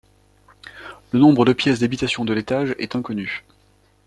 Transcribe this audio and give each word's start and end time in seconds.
Le 1.11 1.19
nombre 1.19 1.45
de 1.45 1.53
pièces 1.53 1.79
d'habitation 1.81 2.25
de 2.25 2.33
l'étage 2.33 2.75
est 2.79 2.95
inconnu. 2.95 3.43